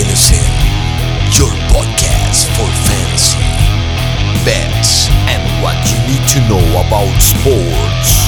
RTNC, 0.00 0.32
your 1.38 1.50
podcast 1.68 2.46
for 2.56 2.66
fantasy, 2.88 3.36
bets, 4.46 5.10
and 5.28 5.42
what 5.62 5.76
you 5.92 5.98
need 6.06 6.26
to 6.26 6.40
know 6.48 6.80
about 6.80 7.20
sports. 7.20 8.19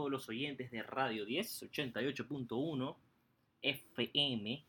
Todos 0.00 0.10
los 0.10 0.28
oyentes 0.30 0.70
de 0.70 0.82
Radio 0.82 1.26
10, 1.26 1.64
88.1 1.70 2.96
FM. 3.60 4.64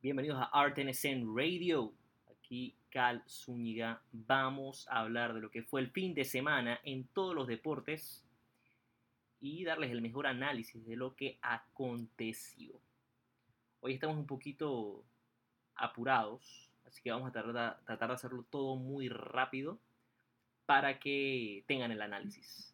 Bienvenidos 0.00 0.38
a 0.40 0.66
RTNSN 0.66 1.36
Radio. 1.36 1.92
Aquí 2.30 2.78
Cal 2.88 3.22
Zúñiga. 3.28 4.02
Vamos 4.10 4.88
a 4.88 5.00
hablar 5.00 5.34
de 5.34 5.42
lo 5.42 5.50
que 5.50 5.62
fue 5.62 5.82
el 5.82 5.90
fin 5.90 6.14
de 6.14 6.24
semana 6.24 6.80
en 6.82 7.08
todos 7.08 7.34
los 7.34 7.46
deportes 7.46 8.24
y 9.38 9.64
darles 9.64 9.90
el 9.90 10.00
mejor 10.00 10.26
análisis 10.26 10.82
de 10.86 10.96
lo 10.96 11.14
que 11.14 11.38
aconteció. 11.42 12.80
Hoy 13.80 13.92
estamos 13.92 14.16
un 14.16 14.26
poquito 14.26 15.04
apurados, 15.74 16.70
así 16.86 17.02
que 17.02 17.10
vamos 17.10 17.28
a 17.28 17.32
tratar, 17.32 17.84
tratar 17.84 18.08
de 18.08 18.14
hacerlo 18.14 18.46
todo 18.48 18.76
muy 18.76 19.10
rápido 19.10 19.78
para 20.64 20.98
que 20.98 21.64
tengan 21.66 21.90
el 21.92 22.00
análisis. 22.00 22.72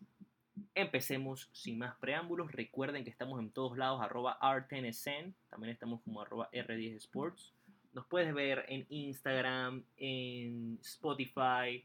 Empecemos 0.74 1.48
sin 1.52 1.78
más 1.78 1.96
preámbulos. 1.96 2.52
Recuerden 2.52 3.04
que 3.04 3.10
estamos 3.10 3.40
en 3.40 3.50
todos 3.50 3.76
lados, 3.76 4.00
arroba 4.02 4.38
R10SN. 4.40 5.34
También 5.48 5.72
estamos 5.72 6.02
como 6.02 6.20
arroba 6.20 6.50
R10 6.52 6.96
Sports. 6.96 7.54
Nos 7.92 8.06
puedes 8.06 8.34
ver 8.34 8.64
en 8.68 8.86
Instagram, 8.88 9.84
en 9.96 10.78
Spotify, 10.82 11.84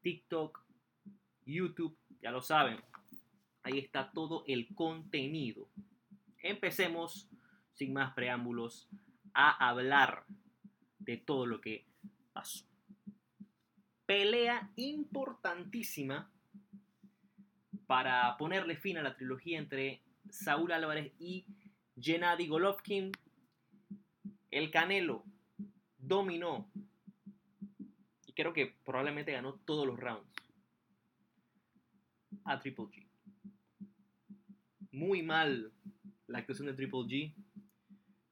TikTok, 0.00 0.62
YouTube. 1.44 1.96
Ya 2.22 2.30
lo 2.30 2.40
saben. 2.40 2.78
Ahí 3.62 3.78
está 3.78 4.10
todo 4.12 4.44
el 4.46 4.74
contenido. 4.74 5.68
Empecemos 6.42 7.28
sin 7.74 7.92
más 7.92 8.14
preámbulos 8.14 8.88
a 9.34 9.68
hablar 9.68 10.24
de 10.98 11.18
todo 11.18 11.46
lo 11.46 11.60
que 11.60 11.84
pasó 12.32 12.70
pelea 14.10 14.68
importantísima 14.74 16.28
para 17.90 18.36
ponerle 18.36 18.76
fin 18.76 18.98
a 18.98 19.02
la 19.02 19.16
trilogía 19.16 19.58
entre 19.58 20.00
Saúl 20.28 20.70
Álvarez 20.70 21.12
y 21.18 21.44
Gennady 22.00 22.46
Golovkin. 22.46 23.10
El 24.52 24.70
Canelo 24.70 25.24
dominó 25.98 26.70
y 28.28 28.32
creo 28.32 28.52
que 28.52 28.76
probablemente 28.84 29.32
ganó 29.32 29.54
todos 29.64 29.88
los 29.88 29.98
rounds 29.98 30.32
a 32.44 32.60
Triple 32.60 32.84
G. 32.84 33.08
Muy 34.92 35.24
mal 35.24 35.72
la 36.28 36.38
actuación 36.38 36.68
de 36.68 36.74
Triple 36.74 37.00
G 37.00 37.34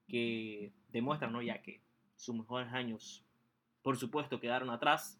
que 0.07 0.71
demuestra, 0.87 1.29
¿no? 1.29 1.41
Ya 1.41 1.61
que 1.61 1.81
sus 2.15 2.33
mejores 2.33 2.71
años, 2.71 3.25
por 3.81 3.97
supuesto, 3.97 4.39
quedaron 4.39 4.69
atrás 4.69 5.19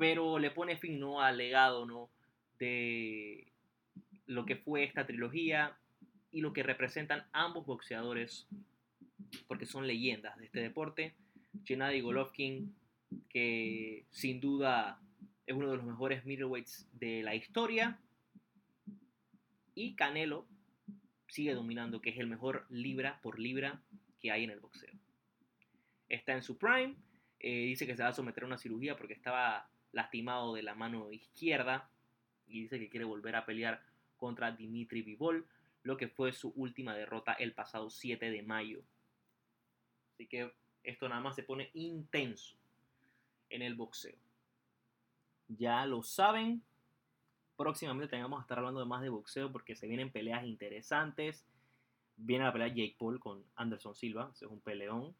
pero 0.00 0.38
le 0.38 0.50
pone 0.50 0.78
fin 0.78 0.98
¿no? 0.98 1.20
al 1.20 1.36
legado 1.36 1.84
¿no? 1.84 2.10
De 2.60 3.52
lo 4.26 4.46
que 4.46 4.54
fue 4.54 4.84
esta 4.84 5.06
trilogía 5.06 5.76
y 6.30 6.40
lo 6.40 6.52
que 6.52 6.62
representan 6.62 7.24
ambos 7.32 7.66
boxeadores, 7.66 8.46
porque 9.48 9.66
son 9.66 9.88
leyendas 9.88 10.38
de 10.38 10.44
este 10.44 10.60
deporte. 10.60 11.14
Gennady 11.64 12.00
Golovkin, 12.00 12.72
que 13.28 14.04
sin 14.10 14.40
duda 14.40 15.00
es 15.46 15.56
uno 15.56 15.70
de 15.70 15.76
los 15.76 15.84
mejores 15.84 16.24
middleweights 16.24 16.88
de 16.92 17.24
la 17.24 17.34
historia, 17.34 17.98
y 19.74 19.94
Canelo 19.94 20.46
sigue 21.26 21.54
dominando, 21.54 22.00
que 22.00 22.10
es 22.10 22.18
el 22.18 22.26
mejor 22.26 22.66
libra 22.68 23.20
por 23.22 23.38
libra 23.38 23.82
que 24.20 24.30
hay 24.30 24.44
en 24.44 24.50
el 24.50 24.60
boxeo. 24.60 24.92
Está 26.08 26.34
en 26.34 26.42
su 26.42 26.58
prime, 26.58 26.96
eh, 27.40 27.64
dice 27.64 27.86
que 27.86 27.96
se 27.96 28.02
va 28.02 28.10
a 28.10 28.12
someter 28.12 28.44
a 28.44 28.46
una 28.46 28.58
cirugía 28.58 28.96
porque 28.96 29.14
estaba 29.14 29.68
lastimado 29.92 30.54
de 30.54 30.62
la 30.62 30.74
mano 30.74 31.10
izquierda 31.10 31.88
y 32.50 32.62
dice 32.62 32.78
que 32.78 32.88
quiere 32.88 33.04
volver 33.04 33.36
a 33.36 33.46
pelear 33.46 33.82
contra 34.16 34.52
Dimitri 34.52 35.02
Vivol, 35.02 35.46
lo 35.82 35.96
que 35.96 36.08
fue 36.08 36.32
su 36.32 36.52
última 36.56 36.94
derrota 36.94 37.32
el 37.32 37.52
pasado 37.52 37.90
7 37.90 38.30
de 38.30 38.42
mayo. 38.42 38.82
Así 40.12 40.26
que 40.26 40.52
esto 40.82 41.08
nada 41.08 41.20
más 41.20 41.36
se 41.36 41.42
pone 41.42 41.70
intenso 41.74 42.56
en 43.48 43.62
el 43.62 43.74
boxeo. 43.74 44.16
Ya 45.48 45.84
lo 45.86 46.02
saben. 46.02 46.62
Próximamente 47.56 48.08
tengamos 48.08 48.38
a 48.38 48.42
estar 48.42 48.58
hablando 48.58 48.80
de 48.80 48.86
más 48.86 49.02
de 49.02 49.08
boxeo 49.08 49.50
porque 49.50 49.74
se 49.74 49.86
vienen 49.86 50.10
peleas 50.10 50.44
interesantes. 50.44 51.46
Viene 52.16 52.44
la 52.44 52.52
pelea 52.52 52.68
Jake 52.68 52.96
Paul 52.98 53.18
con 53.18 53.44
Anderson 53.56 53.94
Silva, 53.94 54.30
ese 54.34 54.44
es 54.44 54.50
un 54.50 54.60
peleón. 54.60 55.14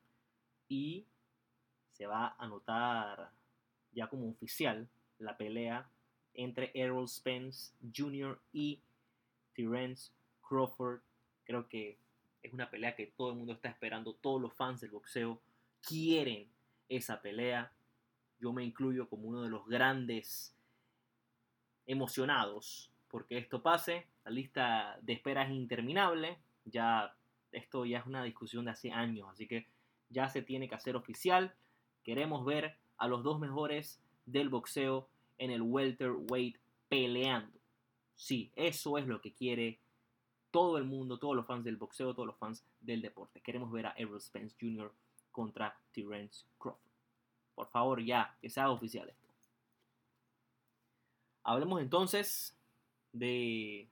Y 0.69 1.07
se 1.93 2.07
va 2.07 2.29
a 2.29 2.37
anotar 2.39 3.31
ya 3.93 4.09
como 4.09 4.29
oficial 4.29 4.89
la 5.19 5.37
pelea 5.37 5.89
entre 6.43 6.71
Errol 6.75 7.09
Spence 7.09 7.73
Jr. 7.95 8.39
y 8.53 8.81
Terence 9.55 10.11
Crawford. 10.47 11.01
Creo 11.45 11.69
que 11.69 11.99
es 12.43 12.53
una 12.53 12.71
pelea 12.71 12.97
que 12.97 13.07
todo 13.07 13.31
el 13.31 13.37
mundo 13.37 13.53
está 13.53 13.69
esperando, 13.69 14.15
todos 14.15 14.41
los 14.41 14.55
fans 14.55 14.81
del 14.81 14.91
boxeo 14.91 15.41
quieren 15.87 16.49
esa 16.89 17.21
pelea. 17.21 17.73
Yo 18.41 18.53
me 18.53 18.65
incluyo 18.65 19.09
como 19.09 19.29
uno 19.29 19.43
de 19.43 19.51
los 19.51 19.67
grandes 19.67 20.55
emocionados 21.87 22.91
porque 23.09 23.37
esto 23.37 23.63
pase. 23.63 24.07
La 24.25 24.31
lista 24.31 24.99
de 25.03 25.13
espera 25.13 25.45
es 25.45 25.51
interminable. 25.51 26.39
Ya 26.65 27.15
esto 27.53 27.85
ya 27.85 27.99
es 27.99 28.07
una 28.07 28.23
discusión 28.23 28.65
de 28.65 28.71
hace 28.71 28.93
años, 28.93 29.29
así 29.31 29.47
que 29.47 29.67
ya 30.09 30.29
se 30.29 30.43
tiene 30.43 30.69
que 30.69 30.75
hacer 30.75 30.97
oficial. 30.97 31.55
Queremos 32.03 32.45
ver 32.45 32.77
a 32.97 33.09
los 33.09 33.23
dos 33.23 33.41
mejores 33.41 34.01
del 34.27 34.49
boxeo 34.49 35.09
en 35.41 35.51
el 35.51 35.63
welterweight 35.63 36.57
peleando. 36.89 37.59
Sí, 38.15 38.53
eso 38.55 38.99
es 38.99 39.07
lo 39.07 39.21
que 39.21 39.33
quiere 39.33 39.81
todo 40.51 40.77
el 40.77 40.85
mundo, 40.85 41.19
todos 41.19 41.35
los 41.35 41.47
fans 41.47 41.65
del 41.65 41.77
boxeo, 41.77 42.15
todos 42.15 42.27
los 42.27 42.37
fans 42.37 42.65
del 42.81 43.01
deporte. 43.01 43.41
Queremos 43.41 43.73
ver 43.73 43.87
a 43.87 43.95
Errol 43.97 44.21
Spence 44.21 44.55
Jr. 44.61 44.93
contra 45.33 45.75
Terence 45.93 46.45
Crawford. 46.59 46.91
Por 47.55 47.69
favor, 47.69 48.05
ya, 48.05 48.37
que 48.41 48.51
sea 48.51 48.71
oficial 48.71 49.09
esto. 49.09 49.29
Hablemos 51.43 51.81
entonces 51.81 52.55
de 53.13 53.89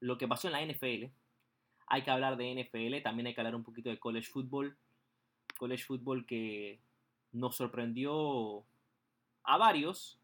lo 0.00 0.18
que 0.18 0.28
pasó 0.28 0.48
en 0.48 0.52
la 0.52 0.62
NFL. 0.62 1.10
Hay 1.86 2.02
que 2.02 2.10
hablar 2.10 2.36
de 2.36 2.52
NFL, 2.54 3.02
también 3.02 3.26
hay 3.26 3.34
que 3.34 3.40
hablar 3.40 3.54
un 3.54 3.64
poquito 3.64 3.88
de 3.88 3.98
college 3.98 4.28
football. 4.30 4.76
College 5.56 5.84
football 5.84 6.26
que 6.26 6.80
nos 7.32 7.56
sorprendió 7.56 8.64
a 9.44 9.56
varios. 9.56 10.17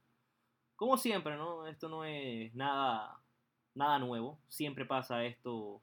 Como 0.77 0.97
siempre, 0.97 1.37
¿no? 1.37 1.67
Esto 1.67 1.89
no 1.89 2.05
es 2.05 2.55
nada, 2.55 3.21
nada 3.75 3.99
nuevo. 3.99 4.39
Siempre 4.49 4.85
pasa 4.85 5.25
esto 5.25 5.81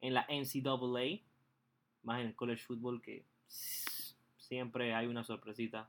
en 0.00 0.14
la 0.14 0.26
NCAA, 0.28 1.20
más 2.02 2.20
en 2.20 2.28
el 2.28 2.34
college 2.34 2.62
football, 2.62 3.00
que 3.00 3.24
siempre 4.36 4.94
hay 4.94 5.06
una 5.06 5.24
sorpresita. 5.24 5.88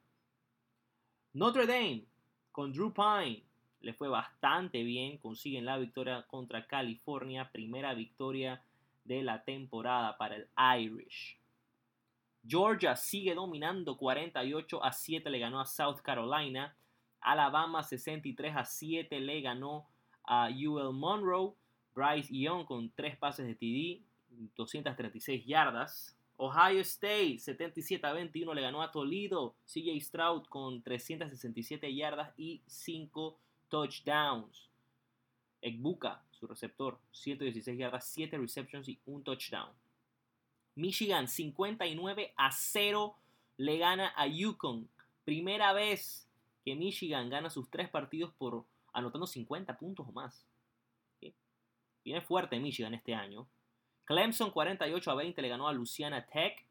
Notre 1.33 1.65
Dame 1.65 2.05
con 2.51 2.73
Drew 2.73 2.93
Pine 2.93 3.43
le 3.81 3.93
fue 3.93 4.09
bastante 4.09 4.83
bien. 4.83 5.17
Consiguen 5.17 5.65
la 5.65 5.77
victoria 5.77 6.25
contra 6.27 6.67
California. 6.67 7.51
Primera 7.51 7.93
victoria 7.93 8.63
de 9.03 9.23
la 9.23 9.43
temporada 9.43 10.17
para 10.17 10.35
el 10.35 10.47
Irish. 10.79 11.37
Georgia 12.45 12.95
sigue 12.95 13.35
dominando 13.35 13.97
48 13.97 14.83
a 14.83 14.91
7 14.91 15.29
le 15.29 15.39
ganó 15.39 15.59
a 15.59 15.65
South 15.65 16.01
Carolina. 16.01 16.75
Alabama 17.21 17.83
63 17.83 18.55
a 18.55 18.65
7 18.65 19.19
le 19.19 19.41
ganó 19.41 19.87
a 20.23 20.49
UL 20.49 20.93
Monroe. 20.93 21.53
Bryce 21.93 22.33
Young 22.33 22.65
con 22.65 22.89
3 22.91 23.17
pases 23.17 23.45
de 23.45 23.55
TD, 23.55 24.01
236 24.55 25.45
yardas. 25.45 26.15
Ohio 26.37 26.79
State 26.81 27.37
77 27.37 28.07
a 28.07 28.13
21 28.13 28.53
le 28.53 28.61
ganó 28.61 28.81
a 28.81 28.91
Toledo. 28.91 29.55
CJ 29.65 29.99
Stroud 30.01 30.45
con 30.47 30.81
367 30.81 31.93
yardas 31.93 32.33
y 32.37 32.61
5 32.65 33.37
touchdowns. 33.69 34.69
Egbuka, 35.61 36.23
su 36.31 36.47
receptor, 36.47 36.97
116 37.11 37.77
yardas, 37.77 38.07
7 38.07 38.37
receptions 38.37 38.89
y 38.89 38.99
1 39.05 39.23
touchdown. 39.23 39.69
Michigan 40.75 41.27
59 41.27 42.33
a 42.37 42.51
0 42.51 43.15
le 43.57 43.77
gana 43.77 44.13
a 44.15 44.25
Yukon. 44.25 44.89
Primera 45.23 45.73
vez 45.73 46.27
que 46.63 46.75
Michigan 46.75 47.29
gana 47.29 47.49
sus 47.49 47.69
tres 47.69 47.89
partidos 47.89 48.33
por 48.33 48.65
anotando 48.93 49.27
50 49.27 49.77
puntos 49.77 50.07
o 50.07 50.11
más. 50.11 50.45
Viene 52.03 52.21
fuerte 52.21 52.59
Michigan 52.59 52.93
este 52.93 53.13
año. 53.13 53.47
Clemson 54.05 54.51
48 54.51 55.11
a 55.11 55.15
20 55.15 55.41
le 55.41 55.49
ganó 55.49 55.67
a 55.67 55.73
Louisiana 55.73 56.25
Tech. 56.25 56.65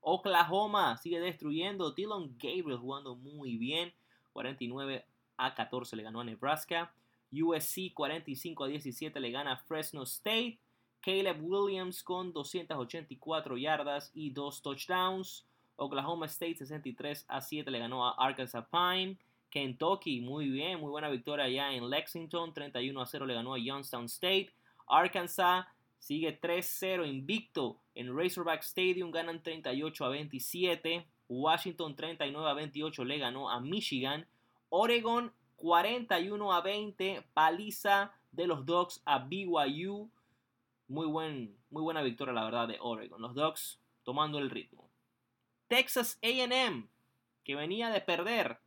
Oklahoma 0.00 0.96
sigue 0.96 1.20
destruyendo. 1.20 1.92
Dylan 1.92 2.36
Gabriel 2.36 2.78
jugando 2.78 3.14
muy 3.16 3.56
bien. 3.56 3.94
49 4.32 5.06
a 5.36 5.54
14 5.54 5.96
le 5.96 6.02
ganó 6.02 6.20
a 6.20 6.24
Nebraska. 6.24 6.92
USC 7.32 7.92
45 7.94 8.64
a 8.64 8.68
17 8.68 9.20
le 9.20 9.30
gana 9.30 9.52
a 9.52 9.56
Fresno 9.56 10.02
State. 10.02 10.58
Caleb 11.00 11.42
Williams 11.42 12.02
con 12.02 12.32
284 12.32 13.56
yardas 13.56 14.10
y 14.14 14.30
2 14.30 14.62
touchdowns. 14.62 15.46
Oklahoma 15.76 16.26
State 16.26 16.56
63 16.56 17.24
a 17.28 17.40
7 17.40 17.70
le 17.70 17.78
ganó 17.78 18.06
a 18.06 18.12
Arkansas 18.12 18.66
Pine. 18.70 19.18
Kentucky, 19.50 20.20
muy 20.20 20.48
bien, 20.48 20.80
muy 20.80 20.90
buena 20.90 21.08
victoria 21.08 21.44
allá 21.44 21.72
en 21.72 21.88
Lexington. 21.88 22.52
31 22.52 23.00
a 23.00 23.06
0 23.06 23.26
le 23.26 23.34
ganó 23.34 23.54
a 23.54 23.58
Youngstown 23.58 24.06
State. 24.06 24.50
Arkansas 24.88 25.66
sigue 25.98 26.40
3-0 26.40 27.08
invicto 27.08 27.80
en 27.94 28.16
Razorback 28.16 28.62
Stadium. 28.62 29.10
Ganan 29.10 29.42
38 29.42 30.04
a 30.04 30.08
27. 30.08 31.06
Washington 31.28 31.96
39 31.96 32.50
a 32.50 32.54
28 32.54 33.04
le 33.04 33.18
ganó 33.18 33.48
a 33.48 33.60
Michigan. 33.60 34.26
Oregon 34.68 35.32
41 35.56 36.52
a 36.52 36.60
20. 36.60 37.24
Paliza 37.32 38.12
de 38.32 38.46
los 38.46 38.66
Dogs 38.66 39.02
a 39.04 39.20
BYU. 39.20 40.10
Muy, 40.88 41.06
muy 41.06 41.82
buena 41.82 42.02
victoria, 42.02 42.34
la 42.34 42.44
verdad, 42.44 42.68
de 42.68 42.78
Oregon. 42.80 43.22
Los 43.22 43.34
Dogs 43.34 43.80
tomando 44.02 44.38
el 44.38 44.50
ritmo. 44.50 44.83
Texas 45.68 46.18
AM, 46.22 46.88
que 47.44 47.54
venía 47.54 47.90
de 47.90 48.00
perder, 48.00 48.58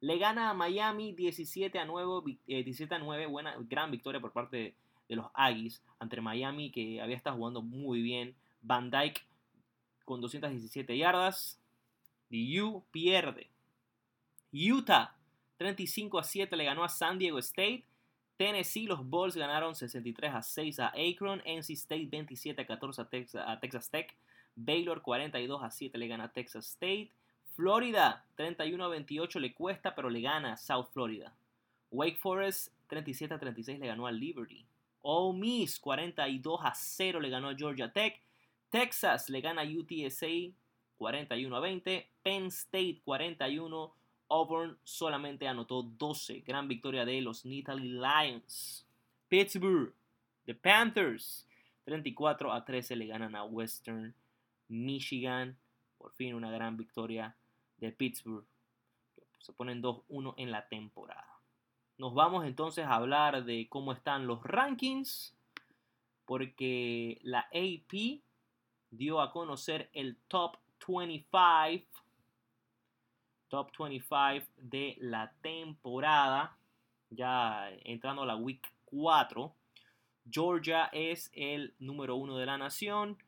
le 0.00 0.18
gana 0.18 0.50
a 0.50 0.54
Miami 0.54 1.12
17 1.12 1.78
a 1.78 1.84
9, 1.84 2.38
17 2.46 2.94
a 2.94 2.98
9 2.98 3.26
buena, 3.26 3.56
gran 3.60 3.90
victoria 3.90 4.20
por 4.20 4.32
parte 4.32 4.56
de, 4.56 4.74
los 5.14 5.26
Aggies 5.34 5.82
ante 5.98 6.20
Miami, 6.20 6.72
que 6.72 7.00
había 7.00 7.16
estado 7.16 7.36
jugando 7.36 7.60
muy 7.60 8.00
bien. 8.00 8.34
Van 8.62 8.90
Dyke 8.90 9.22
con 10.04 10.20
217 10.20 10.96
yardas. 10.96 11.60
DU 12.30 12.82
pierde. 12.90 13.50
Utah 14.52 15.14
35 15.58 16.18
a 16.18 16.24
7 16.24 16.56
le 16.56 16.64
ganó 16.64 16.82
a 16.82 16.88
San 16.88 17.18
Diego 17.18 17.38
State. 17.38 17.84
Tennessee, 18.36 18.86
los 18.86 19.06
Bulls 19.06 19.36
ganaron 19.36 19.74
63 19.74 20.34
a 20.34 20.42
6 20.42 20.80
a 20.80 20.92
Akron. 20.96 21.42
NC 21.44 21.70
State 21.70 22.08
27 22.10 22.62
a 22.62 22.66
14 22.66 23.02
a 23.02 23.08
Texas, 23.08 23.44
a 23.46 23.60
Texas 23.60 23.90
Tech. 23.90 24.16
Baylor 24.54 25.02
42 25.02 25.62
a 25.62 25.70
7 25.70 25.98
le 25.98 26.08
gana 26.08 26.24
a 26.24 26.32
Texas 26.32 26.66
State. 26.66 27.10
Florida 27.54 28.24
31 28.36 28.84
a 28.84 28.88
28 28.88 29.38
le 29.38 29.52
cuesta, 29.52 29.94
pero 29.94 30.08
le 30.08 30.20
gana 30.20 30.52
a 30.52 30.56
South 30.56 30.88
Florida. 30.92 31.32
Wake 31.90 32.16
Forest 32.16 32.72
37 32.88 33.34
a 33.34 33.38
36 33.38 33.78
le 33.78 33.86
ganó 33.86 34.06
a 34.06 34.12
Liberty. 34.12 34.64
Ole 35.02 35.38
Miss 35.38 35.78
42 35.78 36.58
a 36.62 36.74
0 36.74 37.20
le 37.20 37.30
ganó 37.30 37.48
a 37.48 37.56
Georgia 37.56 37.92
Tech. 37.92 38.20
Texas 38.70 39.28
le 39.28 39.40
gana 39.40 39.62
a 39.62 39.64
UTSA 39.64 40.52
41 40.96 41.56
a 41.56 41.60
20. 41.60 42.10
Penn 42.22 42.46
State 42.46 43.00
41. 43.04 43.94
Auburn 44.28 44.78
solamente 44.82 45.46
anotó 45.46 45.82
12. 45.82 46.40
Gran 46.40 46.68
victoria 46.68 47.04
de 47.04 47.20
los 47.20 47.44
Nittany 47.44 47.88
Lions. 47.88 48.86
Pittsburgh, 49.28 49.92
The 50.46 50.54
Panthers 50.54 51.46
34 51.84 52.52
a 52.52 52.64
13 52.64 52.96
le 52.96 53.06
ganan 53.06 53.34
a 53.34 53.44
Western 53.44 54.14
Michigan. 54.72 55.56
Por 55.98 56.12
fin 56.12 56.34
una 56.34 56.50
gran 56.50 56.76
victoria 56.76 57.36
de 57.76 57.92
Pittsburgh. 57.92 58.46
Se 59.38 59.52
ponen 59.52 59.82
2-1 59.82 60.34
en 60.36 60.50
la 60.50 60.68
temporada. 60.68 61.38
Nos 61.98 62.14
vamos 62.14 62.44
entonces 62.44 62.84
a 62.86 62.94
hablar 62.94 63.44
de 63.44 63.68
cómo 63.68 63.92
están 63.92 64.26
los 64.26 64.42
rankings. 64.42 65.36
Porque 66.24 67.18
la 67.22 67.40
AP 67.52 68.20
dio 68.90 69.20
a 69.20 69.32
conocer 69.32 69.90
el 69.92 70.16
top 70.28 70.56
25. 70.86 71.86
Top 73.48 73.70
25 73.78 74.46
de 74.56 74.96
la 75.00 75.32
temporada. 75.42 76.56
Ya 77.10 77.70
entrando 77.84 78.22
a 78.22 78.26
la 78.26 78.36
week 78.36 78.66
4. 78.86 79.54
Georgia 80.30 80.88
es 80.92 81.30
el 81.34 81.74
número 81.78 82.16
1 82.16 82.36
de 82.38 82.46
la 82.46 82.58
nación. 82.58 83.18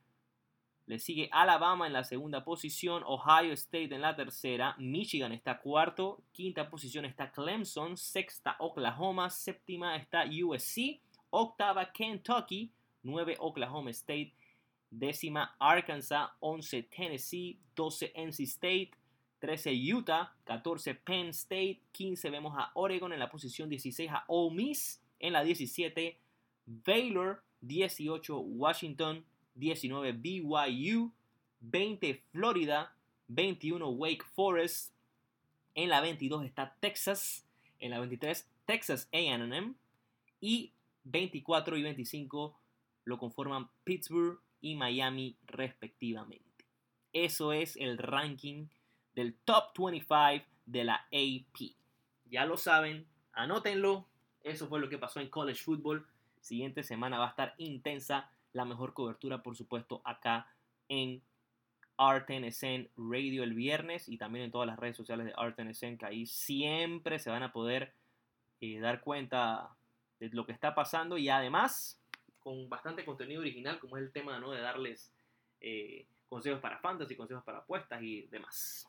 Le 0.87 0.99
sigue 0.99 1.29
Alabama 1.31 1.87
en 1.87 1.93
la 1.93 2.03
segunda 2.03 2.43
posición, 2.43 3.03
Ohio 3.05 3.53
State 3.53 3.95
en 3.95 4.01
la 4.01 4.15
tercera, 4.15 4.75
Michigan 4.77 5.31
está 5.31 5.59
cuarto, 5.59 6.21
quinta 6.31 6.69
posición 6.69 7.05
está 7.05 7.31
Clemson, 7.31 7.97
sexta 7.97 8.55
Oklahoma, 8.59 9.31
séptima 9.31 9.95
está 9.95 10.25
USC, 10.25 11.01
octava 11.31 11.91
Kentucky, 11.91 12.71
nueve 13.01 13.35
Oklahoma 13.39 13.89
State, 13.89 14.33
décima 14.91 15.55
Arkansas, 15.59 16.29
once 16.39 16.83
Tennessee, 16.83 17.59
doce 17.75 18.13
NC 18.15 18.41
State, 18.41 18.91
13 19.39 19.73
Utah, 19.73 20.33
14 20.45 20.95
Penn 20.95 21.29
State, 21.29 21.81
15 21.91 22.29
vemos 22.29 22.53
a 22.57 22.71
Oregon 22.75 23.11
en 23.11 23.19
la 23.19 23.29
posición 23.29 23.69
16 23.69 24.11
a 24.11 24.23
Ole 24.27 24.55
Miss, 24.55 25.01
en 25.19 25.33
la 25.33 25.43
17 25.43 26.19
Baylor, 26.65 27.43
18 27.61 28.37
Washington, 28.37 29.25
19 29.55 30.13
BYU, 30.13 31.11
20 31.61 32.23
Florida, 32.31 32.95
21 33.27 33.89
Wake 33.89 34.23
Forest, 34.35 34.93
en 35.73 35.89
la 35.89 36.01
22 36.01 36.45
está 36.45 36.75
Texas, 36.79 37.45
en 37.79 37.91
la 37.91 37.99
23 37.99 38.49
Texas 38.65 39.09
AM 39.11 39.75
y 40.39 40.73
24 41.03 41.77
y 41.77 41.83
25 41.83 42.59
lo 43.03 43.17
conforman 43.17 43.69
Pittsburgh 43.83 44.39
y 44.61 44.75
Miami 44.75 45.37
respectivamente. 45.45 46.65
Eso 47.13 47.53
es 47.53 47.75
el 47.77 47.97
ranking 47.97 48.67
del 49.13 49.35
top 49.45 49.77
25 49.77 50.45
de 50.65 50.83
la 50.83 51.05
AP. 51.11 51.75
Ya 52.25 52.45
lo 52.45 52.57
saben, 52.57 53.05
anótenlo. 53.31 54.07
Eso 54.43 54.67
fue 54.67 54.79
lo 54.79 54.89
que 54.89 54.97
pasó 54.97 55.19
en 55.19 55.29
college 55.29 55.63
football. 55.63 56.05
Siguiente 56.41 56.83
semana 56.83 57.19
va 57.19 57.27
a 57.27 57.29
estar 57.29 57.55
intensa 57.57 58.31
la 58.55 58.65
mejor 58.65 58.93
cobertura, 58.93 59.43
por 59.43 59.55
supuesto, 59.55 60.01
acá 60.05 60.47
en 60.87 61.21
RTNSN 61.97 62.89
Radio 62.95 63.43
el 63.43 63.53
viernes 63.53 64.07
y 64.07 64.17
también 64.17 64.45
en 64.45 64.51
todas 64.51 64.67
las 64.67 64.79
redes 64.79 64.95
sociales 64.95 65.25
de 65.25 65.33
RTNSN, 65.33 65.97
que 65.97 66.05
ahí 66.05 66.25
siempre 66.25 67.19
se 67.19 67.29
van 67.29 67.43
a 67.43 67.51
poder 67.51 67.93
eh, 68.61 68.79
dar 68.79 69.01
cuenta 69.01 69.75
de 70.19 70.29
lo 70.29 70.45
que 70.45 70.53
está 70.53 70.73
pasando 70.73 71.17
y 71.17 71.27
además 71.27 72.01
con 72.39 72.69
bastante 72.69 73.03
contenido 73.03 73.41
original, 73.41 73.77
como 73.79 73.97
es 73.97 74.03
el 74.03 74.13
tema 74.13 74.39
¿no? 74.39 74.51
de 74.51 74.61
darles 74.61 75.11
eh, 75.59 76.07
consejos 76.29 76.61
para 76.61 76.79
fantasy, 76.79 77.15
consejos 77.15 77.43
para 77.43 77.59
apuestas 77.59 78.01
y 78.01 78.21
demás. 78.27 78.87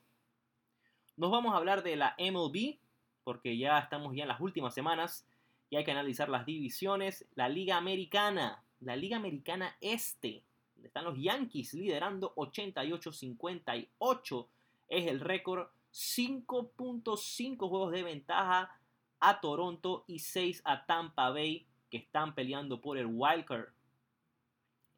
Nos 1.16 1.32
vamos 1.32 1.54
a 1.54 1.56
hablar 1.56 1.82
de 1.82 1.96
la 1.96 2.14
MLB, 2.18 2.78
porque 3.24 3.58
ya 3.58 3.80
estamos 3.80 4.14
ya 4.14 4.22
en 4.22 4.28
las 4.28 4.40
últimas 4.40 4.74
semanas 4.74 5.26
y 5.70 5.76
hay 5.76 5.84
que 5.84 5.90
analizar 5.90 6.28
las 6.28 6.46
divisiones. 6.46 7.26
La 7.34 7.48
Liga 7.48 7.76
Americana, 7.76 8.62
la 8.80 8.96
Liga 8.96 9.16
Americana 9.16 9.76
Este, 9.80 10.42
donde 10.74 10.88
están 10.88 11.04
los 11.04 11.18
Yankees 11.18 11.74
liderando 11.74 12.34
88-58, 12.34 14.46
es 14.88 15.06
el 15.06 15.20
récord 15.20 15.68
5.5 15.92 17.68
juegos 17.68 17.92
de 17.92 18.02
ventaja 18.02 18.76
a 19.20 19.40
Toronto 19.40 20.04
y 20.06 20.18
6 20.18 20.62
a 20.64 20.86
Tampa 20.86 21.30
Bay 21.30 21.66
que 21.90 21.98
están 21.98 22.34
peleando 22.34 22.80
por 22.80 22.98
el 22.98 23.06
wildcard. 23.06 23.68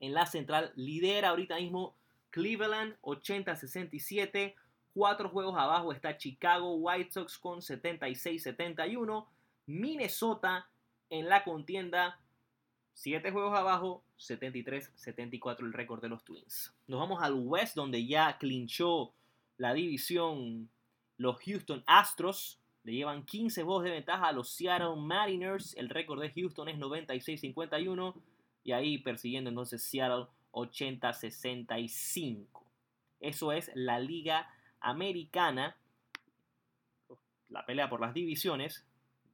En 0.00 0.14
la 0.14 0.26
central 0.26 0.72
lidera 0.76 1.30
ahorita 1.30 1.56
mismo 1.56 1.94
Cleveland 2.30 2.96
80-67. 3.02 4.54
Cuatro 4.94 5.28
juegos 5.28 5.56
abajo 5.56 5.92
está 5.92 6.16
Chicago 6.16 6.76
White 6.76 7.12
Sox 7.12 7.38
con 7.38 7.60
76-71. 7.60 9.26
Minnesota 9.66 10.68
en 11.10 11.28
la 11.28 11.44
contienda 11.44 12.20
7 12.98 13.30
juegos 13.30 13.56
abajo, 13.56 14.02
73-74 14.18 15.60
el 15.60 15.72
récord 15.72 16.02
de 16.02 16.08
los 16.08 16.24
Twins. 16.24 16.74
Nos 16.88 16.98
vamos 16.98 17.22
al 17.22 17.34
West, 17.34 17.76
donde 17.76 18.04
ya 18.04 18.36
clinchó 18.38 19.12
la 19.56 19.72
división 19.72 20.68
los 21.16 21.38
Houston 21.42 21.84
Astros. 21.86 22.58
Le 22.82 22.94
llevan 22.94 23.24
15 23.24 23.62
juegos 23.62 23.84
de 23.84 23.92
ventaja 23.92 24.26
a 24.26 24.32
los 24.32 24.50
Seattle 24.50 24.96
Mariners. 24.96 25.76
El 25.76 25.90
récord 25.90 26.20
de 26.20 26.32
Houston 26.32 26.70
es 26.70 26.76
96-51. 26.76 28.14
Y 28.64 28.72
ahí 28.72 28.98
persiguiendo 28.98 29.48
entonces 29.50 29.80
Seattle 29.80 30.26
80-65. 30.50 32.46
Eso 33.20 33.52
es 33.52 33.70
la 33.76 34.00
Liga 34.00 34.50
Americana. 34.80 35.76
La 37.48 37.64
pelea 37.64 37.88
por 37.88 38.00
las 38.00 38.12
divisiones 38.12 38.87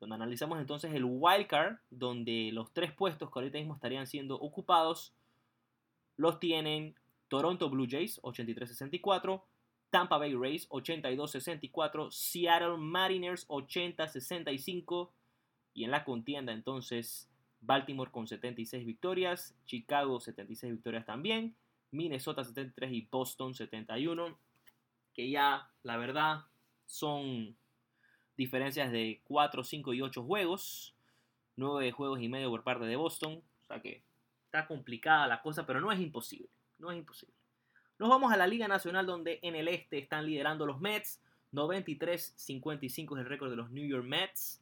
donde 0.04 0.16
analizamos 0.16 0.60
entonces 0.60 0.92
el 0.92 1.04
wildcard, 1.04 1.78
donde 1.90 2.50
los 2.52 2.72
tres 2.74 2.92
puestos 2.92 3.30
que 3.30 3.38
ahorita 3.38 3.56
mismo 3.56 3.74
estarían 3.74 4.06
siendo 4.06 4.36
ocupados 4.36 5.14
los 6.18 6.38
tienen 6.38 6.94
Toronto 7.28 7.70
Blue 7.70 7.86
Jays 7.88 8.20
83-64, 8.20 9.42
Tampa 9.88 10.18
Bay 10.18 10.34
Rays 10.34 10.68
82-64, 10.68 12.10
Seattle 12.10 12.76
Mariners 12.76 13.48
80-65 13.48 15.10
y 15.72 15.84
en 15.84 15.90
la 15.90 16.04
contienda 16.04 16.52
entonces 16.52 17.30
Baltimore 17.62 18.10
con 18.10 18.28
76 18.28 18.84
victorias, 18.84 19.56
Chicago 19.64 20.20
76 20.20 20.70
victorias 20.70 21.06
también, 21.06 21.56
Minnesota 21.92 22.44
73 22.44 22.92
y 22.92 23.08
Boston 23.10 23.54
71, 23.54 24.36
que 25.14 25.30
ya 25.30 25.70
la 25.82 25.96
verdad 25.96 26.44
son 26.84 27.56
diferencias 28.36 28.90
de 28.90 29.20
4, 29.24 29.64
5 29.64 29.94
y 29.94 30.02
8 30.02 30.22
juegos, 30.24 30.94
9 31.56 31.92
juegos 31.92 32.20
y 32.20 32.28
medio 32.28 32.50
por 32.50 32.64
parte 32.64 32.84
de 32.84 32.96
Boston, 32.96 33.42
o 33.62 33.66
sea 33.66 33.80
que 33.80 34.02
está 34.46 34.66
complicada 34.66 35.26
la 35.26 35.42
cosa, 35.42 35.66
pero 35.66 35.80
no 35.80 35.90
es 35.92 36.00
imposible, 36.00 36.48
no 36.78 36.90
es 36.90 36.98
imposible. 36.98 37.34
Nos 37.98 38.08
vamos 38.08 38.32
a 38.32 38.36
la 38.36 38.46
Liga 38.46 38.68
Nacional 38.68 39.06
donde 39.06 39.38
en 39.42 39.54
el 39.54 39.68
este 39.68 39.98
están 39.98 40.26
liderando 40.26 40.66
los 40.66 40.80
Mets, 40.80 41.20
93-55 41.52 43.14
es 43.14 43.20
el 43.20 43.28
récord 43.28 43.50
de 43.50 43.56
los 43.56 43.70
New 43.70 43.86
York 43.86 44.04
Mets. 44.04 44.60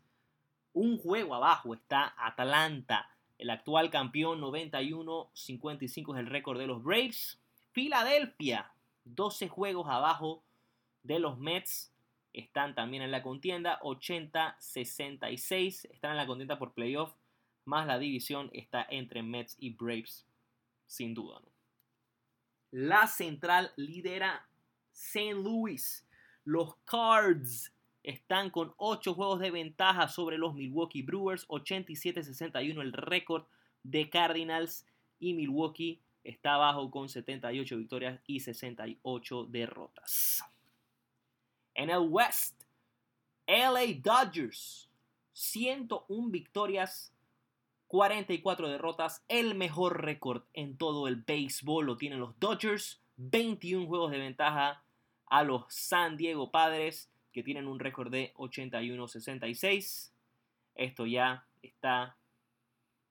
Un 0.74 0.98
juego 0.98 1.34
abajo 1.34 1.74
está 1.74 2.14
Atlanta, 2.16 3.08
el 3.38 3.50
actual 3.50 3.90
campeón, 3.90 4.40
91-55 4.40 6.14
es 6.14 6.20
el 6.20 6.26
récord 6.26 6.58
de 6.58 6.66
los 6.66 6.82
Braves. 6.82 7.40
Filadelfia, 7.72 8.72
12 9.04 9.48
juegos 9.48 9.88
abajo 9.88 10.44
de 11.02 11.18
los 11.18 11.38
Mets, 11.38 11.91
están 12.32 12.74
también 12.74 13.02
en 13.02 13.10
la 13.10 13.22
contienda, 13.22 13.78
80-66, 13.80 15.88
están 15.90 16.12
en 16.12 16.16
la 16.16 16.26
contienda 16.26 16.58
por 16.58 16.72
playoff, 16.72 17.14
más 17.64 17.86
la 17.86 17.98
división 17.98 18.50
está 18.52 18.86
entre 18.90 19.22
Mets 19.22 19.56
y 19.58 19.70
Braves, 19.70 20.26
sin 20.86 21.14
duda. 21.14 21.40
La 22.70 23.06
central 23.06 23.72
lidera 23.76 24.46
St. 24.92 25.34
Louis. 25.34 26.06
Los 26.44 26.76
Cards 26.84 27.72
están 28.02 28.50
con 28.50 28.74
8 28.78 29.14
juegos 29.14 29.40
de 29.40 29.50
ventaja 29.50 30.08
sobre 30.08 30.38
los 30.38 30.54
Milwaukee 30.54 31.02
Brewers, 31.02 31.46
87-61 31.48 32.80
el 32.80 32.92
récord 32.92 33.44
de 33.82 34.10
Cardinals 34.10 34.86
y 35.20 35.34
Milwaukee 35.34 36.00
está 36.24 36.54
abajo 36.54 36.90
con 36.90 37.08
78 37.08 37.76
victorias 37.76 38.20
y 38.26 38.40
68 38.40 39.46
derrotas. 39.46 40.42
En 41.74 41.90
el 41.90 42.00
West, 42.00 42.62
LA 43.46 44.00
Dodgers, 44.02 44.90
101 45.32 46.30
victorias, 46.30 47.12
44 47.88 48.68
derrotas, 48.68 49.24
el 49.28 49.54
mejor 49.54 50.02
récord 50.02 50.44
en 50.54 50.76
todo 50.76 51.08
el 51.08 51.16
béisbol 51.16 51.86
lo 51.86 51.96
tienen 51.96 52.20
los 52.20 52.38
Dodgers, 52.38 53.02
21 53.16 53.86
juegos 53.86 54.10
de 54.10 54.18
ventaja 54.18 54.82
a 55.26 55.42
los 55.44 55.64
San 55.68 56.16
Diego 56.16 56.50
Padres, 56.50 57.10
que 57.32 57.42
tienen 57.42 57.66
un 57.66 57.78
récord 57.78 58.10
de 58.10 58.32
81-66. 58.34 60.12
Esto 60.74 61.06
ya 61.06 61.46
está 61.62 62.16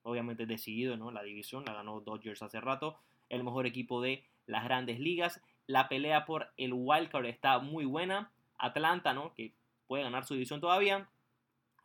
obviamente 0.03 0.46
decidido, 0.46 0.98
¿no? 0.98 1.12
La 1.12 1.24
división 1.24 1.65
la 1.65 1.74
ganó 1.74 2.01
Dodgers 2.01 2.41
hace 2.41 2.60
rato, 2.60 2.98
el 3.30 3.44
mejor 3.44 3.65
equipo 3.65 4.01
de 4.01 4.25
las 4.46 4.63
grandes 4.63 5.00
ligas. 5.00 5.41
La 5.68 5.89
pelea 5.89 6.25
por 6.25 6.51
el 6.58 6.74
wildcard 6.74 7.25
está 7.25 7.60
muy 7.60 7.86
buena. 7.86 8.32
Atlanta, 8.62 9.13
¿no? 9.13 9.34
Que 9.34 9.53
puede 9.88 10.03
ganar 10.03 10.25
su 10.25 10.36
división 10.36 10.62
todavía. 10.62 11.10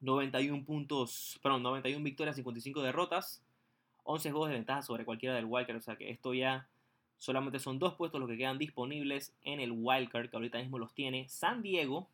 91 0.00 0.64
puntos, 0.64 1.40
perdón, 1.42 1.62
91 1.62 2.04
victorias, 2.04 2.36
55 2.36 2.82
derrotas. 2.82 3.42
11 4.04 4.30
juegos 4.30 4.48
de 4.50 4.54
ventaja 4.54 4.82
sobre 4.82 5.04
cualquiera 5.04 5.34
del 5.34 5.46
wildcard. 5.46 5.78
O 5.78 5.80
sea 5.80 5.96
que 5.96 6.10
esto 6.10 6.34
ya 6.34 6.68
solamente 7.18 7.58
son 7.58 7.78
dos 7.78 7.94
puestos 7.94 8.20
los 8.20 8.28
que 8.28 8.36
quedan 8.36 8.58
disponibles 8.58 9.34
en 9.42 9.58
el 9.58 9.72
wildcard, 9.72 10.28
que 10.28 10.36
ahorita 10.36 10.58
mismo 10.58 10.78
los 10.78 10.94
tiene 10.94 11.28
San 11.28 11.62
Diego 11.62 12.08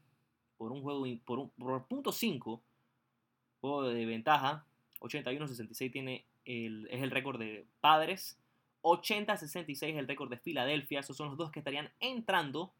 por 0.56 0.72
un 0.72 0.80
juego, 0.80 1.04
por, 1.24 1.38
un, 1.40 1.50
por 1.50 1.86
punto 1.86 2.12
5, 2.12 2.62
juego 3.60 3.82
de 3.82 4.06
ventaja. 4.06 4.64
81-66 5.00 5.92
tiene 5.92 6.24
el, 6.44 6.86
es 6.90 7.02
el 7.02 7.10
récord 7.10 7.38
de 7.38 7.66
Padres. 7.80 8.38
80-66 8.82 9.70
es 9.70 9.96
el 9.96 10.08
récord 10.08 10.30
de 10.30 10.38
Filadelfia. 10.38 11.00
Esos 11.00 11.16
son 11.16 11.28
los 11.28 11.36
dos 11.36 11.50
que 11.50 11.58
estarían 11.58 11.90
entrando 12.00 12.72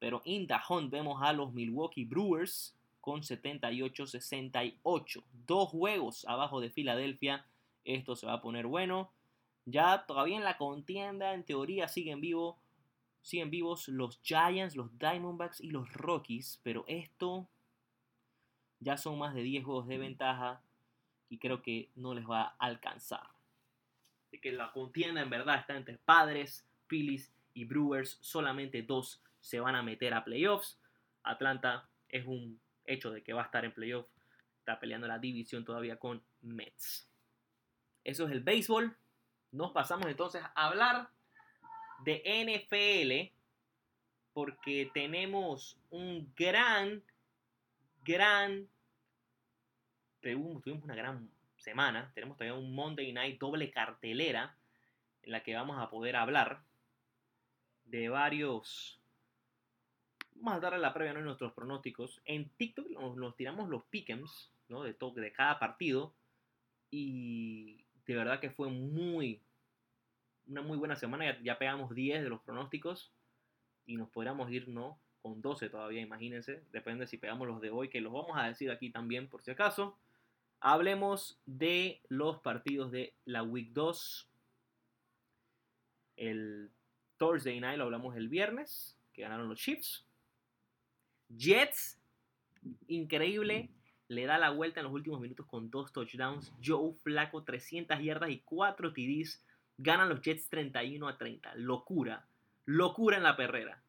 pero 0.00 0.22
in 0.24 0.48
the 0.48 0.56
hunt 0.68 0.90
vemos 0.90 1.22
a 1.22 1.32
los 1.32 1.52
Milwaukee 1.52 2.04
Brewers 2.04 2.74
con 3.00 3.20
78-68. 3.20 5.22
Dos 5.46 5.68
juegos 5.68 6.26
abajo 6.26 6.60
de 6.60 6.70
Filadelfia. 6.70 7.46
Esto 7.84 8.16
se 8.16 8.26
va 8.26 8.34
a 8.34 8.40
poner 8.40 8.66
bueno. 8.66 9.12
Ya 9.66 10.04
todavía 10.06 10.38
en 10.38 10.44
la 10.44 10.56
contienda, 10.56 11.34
en 11.34 11.44
teoría, 11.44 11.86
siguen 11.86 12.20
vivos. 12.20 12.56
Siguen 13.22 13.50
vivos 13.50 13.88
los 13.88 14.20
Giants, 14.22 14.74
los 14.74 14.98
Diamondbacks 14.98 15.60
y 15.60 15.70
los 15.70 15.92
Rockies. 15.92 16.60
Pero 16.62 16.84
esto 16.88 17.46
ya 18.80 18.96
son 18.96 19.18
más 19.18 19.34
de 19.34 19.42
10 19.42 19.64
juegos 19.64 19.86
de 19.86 19.98
ventaja. 19.98 20.62
Y 21.28 21.38
creo 21.38 21.60
que 21.60 21.90
no 21.94 22.14
les 22.14 22.28
va 22.28 22.42
a 22.42 22.56
alcanzar. 22.58 23.28
Así 24.26 24.40
que 24.40 24.52
la 24.52 24.72
contienda 24.72 25.20
en 25.20 25.28
verdad 25.28 25.60
está 25.60 25.76
entre 25.76 25.98
Padres, 25.98 26.66
Phillies 26.86 27.30
y 27.52 27.66
Brewers. 27.66 28.16
Solamente 28.20 28.82
dos 28.82 29.22
se 29.40 29.60
van 29.60 29.74
a 29.74 29.82
meter 29.82 30.14
a 30.14 30.24
playoffs. 30.24 30.78
Atlanta 31.22 31.88
es 32.08 32.26
un 32.26 32.60
hecho 32.84 33.10
de 33.10 33.22
que 33.22 33.32
va 33.32 33.42
a 33.42 33.46
estar 33.46 33.64
en 33.64 33.72
playoffs. 33.72 34.10
Está 34.58 34.78
peleando 34.78 35.08
la 35.08 35.18
división 35.18 35.64
todavía 35.64 35.98
con 35.98 36.22
Mets. 36.42 37.08
Eso 38.04 38.26
es 38.26 38.32
el 38.32 38.40
béisbol. 38.40 38.96
Nos 39.52 39.72
pasamos 39.72 40.06
entonces 40.06 40.42
a 40.42 40.66
hablar 40.66 41.10
de 42.04 42.22
NFL 42.44 43.34
porque 44.32 44.90
tenemos 44.94 45.76
un 45.90 46.32
gran, 46.36 47.02
gran, 48.04 48.68
tuvimos 50.20 50.62
una 50.84 50.94
gran 50.94 51.30
semana, 51.56 52.10
tenemos 52.14 52.36
todavía 52.36 52.58
un 52.58 52.74
Monday 52.74 53.12
Night 53.12 53.38
doble 53.38 53.70
cartelera 53.70 54.56
en 55.22 55.32
la 55.32 55.42
que 55.42 55.54
vamos 55.54 55.78
a 55.78 55.90
poder 55.90 56.16
hablar 56.16 56.62
de 57.84 58.08
varios 58.08 58.99
vamos 60.40 60.58
a 60.58 60.60
darle 60.60 60.78
la 60.78 60.92
previa 60.92 61.12
¿no? 61.12 61.20
nuestros 61.20 61.52
pronósticos. 61.52 62.20
En 62.24 62.48
TikTok 62.50 62.90
nos, 62.90 63.36
tiramos 63.36 63.68
los 63.68 63.84
pick'ems 63.84 64.50
de, 64.68 64.96
de 65.20 65.32
cada 65.32 65.58
partido. 65.58 66.14
Y 66.90 67.84
de 68.06 68.16
verdad 68.16 68.40
que 68.40 68.50
fue 68.50 68.68
muy, 68.68 69.40
una 70.48 70.62
muy 70.62 70.76
buena 70.76 70.96
semana. 70.96 71.40
Ya, 71.42 71.58
pegamos 71.58 71.94
10 71.94 72.22
de 72.22 72.28
los 72.28 72.40
pronósticos. 72.40 73.12
Y 73.86 73.96
nos 73.96 74.08
podríamos 74.08 74.50
ir 74.50 74.68
¿no? 74.68 74.98
con 75.22 75.40
12 75.42 75.68
todavía, 75.68 76.00
imagínense. 76.00 76.62
Depende 76.72 77.06
si 77.06 77.18
pegamos 77.18 77.46
los 77.46 77.60
de 77.60 77.70
hoy, 77.70 77.88
que 77.88 78.00
los 78.00 78.12
vamos 78.12 78.36
a 78.36 78.46
decir 78.46 78.70
aquí 78.70 78.90
también 78.90 79.28
por 79.28 79.42
si 79.42 79.50
acaso. 79.50 79.98
Hablemos 80.60 81.38
de 81.46 82.00
los 82.08 82.38
partidos 82.40 82.90
de 82.90 83.14
la 83.24 83.42
Week 83.42 83.70
2. 83.72 84.28
El 86.16 86.70
Thursday 87.16 87.60
Night 87.60 87.78
lo 87.78 87.84
hablamos 87.84 88.16
el 88.16 88.28
viernes, 88.28 88.98
que 89.12 89.22
ganaron 89.22 89.48
los 89.48 89.58
Chiefs. 89.58 90.06
Jets, 91.36 91.98
increíble, 92.88 93.70
le 94.08 94.26
da 94.26 94.38
la 94.38 94.50
vuelta 94.50 94.80
en 94.80 94.84
los 94.84 94.92
últimos 94.92 95.20
minutos 95.20 95.46
con 95.46 95.70
dos 95.70 95.92
touchdowns. 95.92 96.52
Joe 96.62 96.92
Flaco, 97.02 97.44
300 97.44 98.00
yardas 98.00 98.30
y 98.30 98.40
4 98.40 98.92
TDs. 98.92 99.44
Ganan 99.78 100.08
los 100.08 100.20
Jets 100.20 100.48
31 100.48 101.08
a 101.08 101.16
30. 101.16 101.54
Locura, 101.54 102.26
locura 102.64 103.16
en 103.16 103.22
la 103.22 103.36
perrera. 103.36 103.82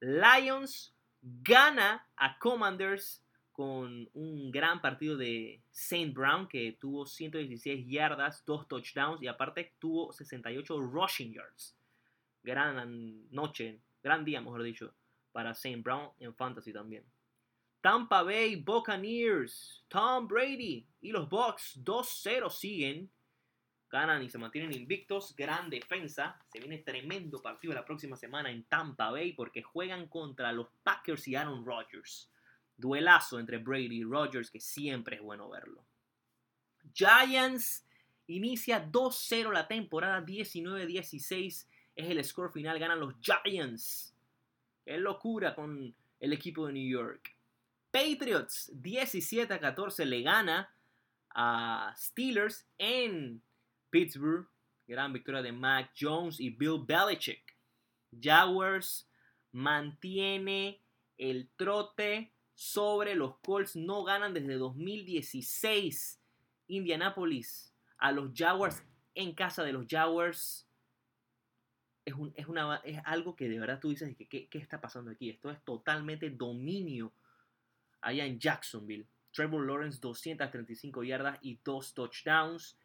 Lions 0.00 0.94
gana 1.22 2.06
a 2.16 2.38
Commanders 2.38 3.22
con 3.52 4.08
un 4.12 4.50
gran 4.50 4.82
partido 4.82 5.16
de 5.16 5.62
Saint 5.70 6.14
Brown 6.14 6.46
que 6.46 6.76
tuvo 6.78 7.06
116 7.06 7.86
yardas, 7.86 8.44
2 8.44 8.68
touchdowns 8.68 9.22
y 9.22 9.28
aparte 9.28 9.74
tuvo 9.78 10.12
68 10.12 10.80
rushing 10.80 11.32
yards. 11.32 11.76
Gran 12.42 13.30
noche, 13.30 13.80
gran 14.02 14.24
día, 14.24 14.40
mejor 14.40 14.62
dicho, 14.62 14.94
para 15.36 15.50
St. 15.50 15.82
Brown 15.82 16.08
en 16.18 16.34
Fantasy 16.34 16.72
también. 16.72 17.04
Tampa 17.82 18.22
Bay 18.22 18.56
Buccaneers, 18.56 19.84
Tom 19.86 20.26
Brady 20.26 20.88
y 21.02 21.10
los 21.10 21.28
Bucks 21.28 21.78
2-0 21.84 22.48
siguen. 22.48 23.10
Ganan 23.90 24.22
y 24.22 24.30
se 24.30 24.38
mantienen 24.38 24.72
invictos. 24.72 25.36
Gran 25.36 25.68
defensa. 25.68 26.40
Se 26.50 26.58
viene 26.58 26.78
tremendo 26.78 27.42
partido 27.42 27.74
la 27.74 27.84
próxima 27.84 28.16
semana 28.16 28.50
en 28.50 28.64
Tampa 28.64 29.10
Bay 29.10 29.34
porque 29.34 29.62
juegan 29.62 30.08
contra 30.08 30.52
los 30.52 30.68
Packers 30.82 31.28
y 31.28 31.36
Aaron 31.36 31.66
Rodgers. 31.66 32.30
Duelazo 32.74 33.38
entre 33.38 33.58
Brady 33.58 33.98
y 33.98 34.04
Rodgers 34.04 34.50
que 34.50 34.60
siempre 34.60 35.16
es 35.16 35.22
bueno 35.22 35.50
verlo. 35.50 35.84
Giants 36.94 37.86
inicia 38.26 38.90
2-0 38.90 39.52
la 39.52 39.68
temporada 39.68 40.24
19-16. 40.24 41.66
Es 41.94 42.08
el 42.08 42.24
score 42.24 42.50
final. 42.50 42.78
Ganan 42.78 43.00
los 43.00 43.14
Giants. 43.20 44.15
Es 44.86 45.00
locura 45.00 45.54
con 45.54 45.94
el 46.20 46.32
equipo 46.32 46.66
de 46.66 46.72
New 46.72 46.88
York. 46.88 47.34
Patriots 47.90 48.70
17 48.72 49.52
a 49.52 49.58
14 49.58 50.06
le 50.06 50.22
gana 50.22 50.72
a 51.34 51.92
Steelers 51.96 52.66
en 52.78 53.42
Pittsburgh. 53.90 54.46
Gran 54.86 55.12
victoria 55.12 55.42
de 55.42 55.52
Mac 55.52 55.90
Jones 55.98 56.38
y 56.38 56.50
Bill 56.50 56.84
Belichick. 56.86 57.56
Jaguars 58.18 59.10
mantiene 59.50 60.80
el 61.18 61.48
trote 61.56 62.32
sobre 62.54 63.16
los 63.16 63.38
Colts. 63.38 63.74
No 63.74 64.04
ganan 64.04 64.32
desde 64.32 64.54
2016. 64.54 66.20
Indianapolis 66.68 67.72
a 67.98 68.12
los 68.12 68.30
Jaguars 68.34 68.84
en 69.14 69.34
casa 69.34 69.64
de 69.64 69.72
los 69.72 69.86
Jaguars. 69.88 70.65
Es, 72.06 72.14
es, 72.34 72.46
una, 72.46 72.76
es 72.76 73.02
algo 73.04 73.36
que 73.36 73.48
de 73.48 73.58
verdad 73.58 73.78
tú 73.78 73.90
dices, 73.90 74.16
¿qué, 74.16 74.48
¿qué 74.48 74.58
está 74.58 74.80
pasando 74.80 75.10
aquí? 75.10 75.28
Esto 75.28 75.50
es 75.50 75.60
totalmente 75.62 76.30
dominio 76.30 77.12
allá 78.00 78.24
en 78.24 78.38
Jacksonville. 78.38 79.06
Trevor 79.32 79.66
Lawrence 79.66 79.98
235 80.00 81.04
yardas 81.04 81.38
y 81.42 81.58
2 81.62 81.94
touchdowns. 81.94 82.78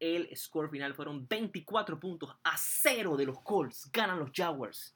El 0.00 0.34
score 0.34 0.70
final 0.70 0.94
fueron 0.94 1.28
24 1.28 2.00
puntos 2.00 2.34
a 2.42 2.56
0 2.56 3.16
de 3.16 3.26
los 3.26 3.42
Colts. 3.42 3.90
Ganan 3.92 4.18
los 4.18 4.30
Jaguars. 4.32 4.94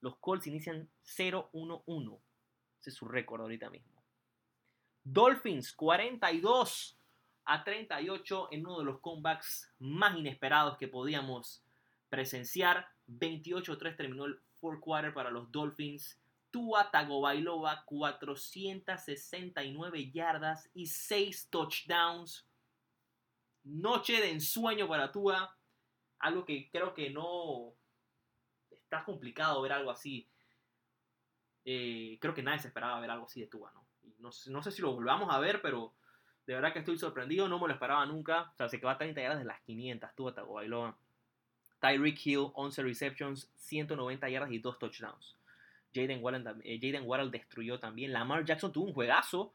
Los 0.00 0.16
Colts 0.16 0.48
inician 0.48 0.88
0-1-1. 1.04 2.18
Ese 2.80 2.90
es 2.90 2.96
su 2.96 3.06
récord 3.06 3.42
ahorita 3.42 3.70
mismo. 3.70 4.02
Dolphins 5.04 5.72
42 5.74 6.96
a 7.44 7.64
38 7.64 8.48
en 8.52 8.66
uno 8.66 8.78
de 8.78 8.84
los 8.84 9.00
comebacks 9.00 9.70
más 9.78 10.16
inesperados 10.16 10.76
que 10.78 10.88
podíamos 10.88 11.62
presenciar. 12.10 12.86
28-3 13.08 13.96
terminó 13.96 14.26
el 14.26 14.38
fourth 14.60 14.80
quarter 14.80 15.14
para 15.14 15.30
los 15.30 15.50
Dolphins. 15.50 16.20
Tua 16.50 16.90
Tagovailoa 16.90 17.84
469 17.86 20.10
yardas 20.10 20.68
y 20.74 20.86
6 20.86 21.48
touchdowns. 21.48 22.46
Noche 23.64 24.20
de 24.20 24.30
ensueño 24.30 24.86
para 24.88 25.10
Tua. 25.12 25.56
Algo 26.18 26.44
que 26.44 26.68
creo 26.70 26.92
que 26.92 27.08
no 27.10 27.72
está 28.70 29.04
complicado 29.04 29.62
ver 29.62 29.72
algo 29.72 29.90
así. 29.90 30.28
Eh, 31.64 32.18
creo 32.20 32.34
que 32.34 32.42
nadie 32.42 32.58
se 32.58 32.68
esperaba 32.68 33.00
ver 33.00 33.10
algo 33.10 33.24
así 33.26 33.40
de 33.40 33.46
Tua, 33.46 33.72
¿no? 33.72 33.86
no, 34.18 34.30
no, 34.46 34.62
sé 34.62 34.70
si 34.70 34.82
lo 34.82 34.92
volvamos 34.92 35.32
a 35.32 35.38
ver, 35.38 35.62
pero 35.62 35.94
de 36.46 36.54
verdad 36.54 36.72
que 36.72 36.80
estoy 36.80 36.98
sorprendido. 36.98 37.48
No 37.48 37.58
me 37.58 37.68
lo 37.68 37.74
esperaba 37.74 38.04
nunca. 38.06 38.50
O 38.52 38.56
sea, 38.56 38.68
se 38.68 38.78
quedó 38.78 38.90
a 38.90 38.98
30 38.98 39.20
yardas 39.20 39.38
de 39.38 39.44
las 39.44 39.60
500. 39.62 40.14
Tua 40.14 40.34
Tagovailoa. 40.34 40.96
Tyreek 41.80 42.18
Hill, 42.24 42.50
11 42.54 42.82
receptions, 42.82 43.50
190 43.56 44.28
yardas 44.28 44.52
y 44.52 44.58
2 44.58 44.78
touchdowns. 44.78 45.36
Jaden 45.94 46.22
Waddle, 46.22 46.60
eh, 46.64 47.30
destruyó 47.30 47.80
también. 47.80 48.12
Lamar 48.12 48.44
Jackson 48.44 48.72
tuvo 48.72 48.86
un 48.86 48.92
juegazo, 48.92 49.52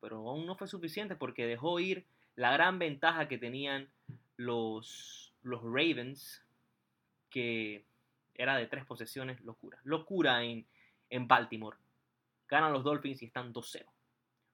pero 0.00 0.28
aún 0.28 0.46
no 0.46 0.56
fue 0.56 0.66
suficiente 0.66 1.14
porque 1.14 1.46
dejó 1.46 1.78
ir 1.78 2.04
la 2.34 2.52
gran 2.52 2.78
ventaja 2.78 3.28
que 3.28 3.38
tenían 3.38 3.88
los, 4.36 5.32
los 5.42 5.62
Ravens, 5.62 6.42
que 7.30 7.84
era 8.34 8.56
de 8.56 8.66
tres 8.66 8.84
posesiones, 8.86 9.40
locura. 9.42 9.78
Locura 9.84 10.42
en, 10.44 10.66
en 11.10 11.28
Baltimore. 11.28 11.76
Ganan 12.48 12.72
los 12.72 12.84
Dolphins 12.84 13.22
y 13.22 13.26
están 13.26 13.52
2-0. 13.52 13.84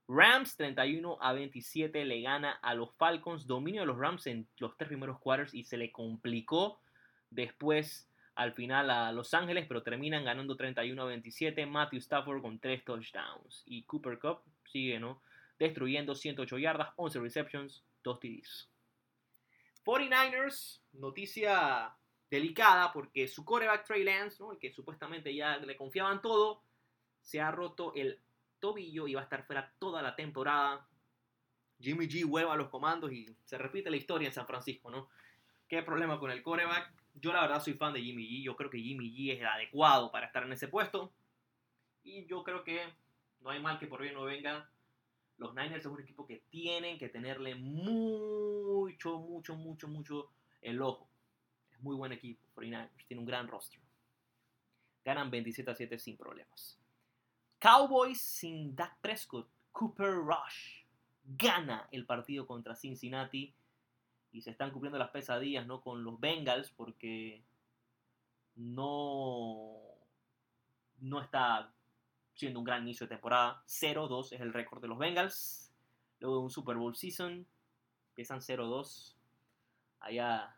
Rams 0.06 0.56
31 0.56 1.18
a 1.20 1.32
27 1.32 2.04
le 2.04 2.20
gana 2.20 2.52
a 2.62 2.74
los 2.74 2.92
Falcons. 2.96 3.46
Dominio 3.46 3.82
de 3.82 3.86
los 3.86 3.98
Rams 3.98 4.26
en 4.26 4.46
los 4.58 4.76
tres 4.76 4.88
primeros 4.88 5.18
quarters 5.18 5.54
y 5.54 5.64
se 5.64 5.76
le 5.76 5.92
complicó 5.92 6.80
después 7.34 8.08
al 8.34 8.52
final 8.52 8.90
a 8.90 9.12
Los 9.12 9.32
Ángeles, 9.34 9.66
pero 9.68 9.82
terminan 9.82 10.24
ganando 10.24 10.56
31 10.56 11.00
a 11.00 11.06
27. 11.06 11.66
Matthew 11.66 11.98
Stafford 11.98 12.42
con 12.42 12.58
3 12.58 12.84
touchdowns. 12.84 13.62
Y 13.66 13.84
Cooper 13.84 14.18
Cup 14.18 14.42
sigue, 14.70 14.98
¿no? 14.98 15.22
Destruyendo 15.58 16.14
108 16.14 16.58
yardas, 16.58 16.92
11 16.96 17.20
receptions, 17.20 17.84
2 18.02 18.20
TDs. 18.20 18.68
49ers, 19.84 20.80
noticia 20.94 21.94
delicada 22.30 22.92
porque 22.92 23.28
su 23.28 23.44
coreback 23.44 23.84
Trey 23.84 24.02
Lance, 24.02 24.42
¿no? 24.42 24.52
el 24.52 24.58
que 24.58 24.72
supuestamente 24.72 25.32
ya 25.34 25.58
le 25.58 25.76
confiaban 25.76 26.22
todo, 26.22 26.62
se 27.20 27.40
ha 27.40 27.50
roto 27.50 27.92
el 27.94 28.18
tobillo 28.58 29.06
y 29.06 29.14
va 29.14 29.20
a 29.20 29.24
estar 29.24 29.44
fuera 29.44 29.72
toda 29.78 30.02
la 30.02 30.16
temporada. 30.16 30.88
Jimmy 31.78 32.06
G 32.06 32.26
vuelve 32.26 32.50
a 32.50 32.56
los 32.56 32.70
comandos 32.70 33.12
y 33.12 33.26
se 33.44 33.58
repite 33.58 33.90
la 33.90 33.96
historia 33.96 34.26
en 34.26 34.34
San 34.34 34.46
Francisco, 34.46 34.90
¿no? 34.90 35.10
¿Qué 35.68 35.82
problema 35.82 36.18
con 36.18 36.30
el 36.30 36.42
coreback? 36.42 37.03
Yo 37.14 37.32
la 37.32 37.42
verdad 37.42 37.62
soy 37.62 37.74
fan 37.74 37.92
de 37.92 38.02
Jimmy 38.02 38.26
G. 38.28 38.42
Yo 38.42 38.56
creo 38.56 38.70
que 38.70 38.80
Jimmy 38.80 39.10
G 39.10 39.34
es 39.34 39.40
el 39.40 39.46
adecuado 39.46 40.10
para 40.10 40.26
estar 40.26 40.42
en 40.42 40.52
ese 40.52 40.68
puesto. 40.68 41.12
Y 42.02 42.26
yo 42.26 42.42
creo 42.42 42.64
que 42.64 42.80
no 43.40 43.50
hay 43.50 43.60
mal 43.60 43.78
que 43.78 43.86
por 43.86 44.02
bien 44.02 44.14
no 44.14 44.24
venga. 44.24 44.70
Los 45.36 45.54
Niners 45.54 45.84
es 45.84 45.86
un 45.86 46.00
equipo 46.00 46.26
que 46.26 46.44
tienen 46.50 46.98
que 46.98 47.08
tenerle 47.08 47.54
mucho, 47.54 49.18
mucho, 49.18 49.56
mucho, 49.56 49.88
mucho 49.88 50.30
el 50.60 50.80
ojo. 50.82 51.08
Es 51.72 51.80
muy 51.80 51.96
buen 51.96 52.12
equipo, 52.12 52.46
49ers. 52.54 53.06
Tiene 53.06 53.20
un 53.20 53.26
gran 53.26 53.48
roster. 53.48 53.80
Ganan 55.04 55.30
27 55.30 55.70
a 55.70 55.74
7 55.74 55.98
sin 55.98 56.16
problemas. 56.16 56.78
Cowboys 57.58 58.20
sin 58.20 58.74
Dak 58.74 58.98
Prescott. 59.00 59.48
Cooper 59.72 60.14
Rush 60.14 60.84
gana 61.24 61.88
el 61.90 62.06
partido 62.06 62.46
contra 62.46 62.76
Cincinnati 62.76 63.52
y 64.34 64.42
se 64.42 64.50
están 64.50 64.72
cumpliendo 64.72 64.98
las 64.98 65.10
pesadillas 65.10 65.64
¿no? 65.64 65.80
con 65.80 66.02
los 66.02 66.18
Bengals 66.18 66.70
porque 66.70 67.40
no, 68.56 69.78
no 70.98 71.20
está 71.22 71.72
siendo 72.34 72.58
un 72.58 72.64
gran 72.64 72.82
inicio 72.82 73.06
de 73.06 73.14
temporada. 73.14 73.62
0-2 73.68 74.32
es 74.32 74.40
el 74.40 74.52
récord 74.52 74.82
de 74.82 74.88
los 74.88 74.98
Bengals. 74.98 75.72
Luego 76.18 76.38
de 76.38 76.42
un 76.42 76.50
Super 76.50 76.76
Bowl 76.76 76.96
season, 76.96 77.46
empiezan 78.08 78.40
0-2. 78.40 79.14
Allá 80.00 80.56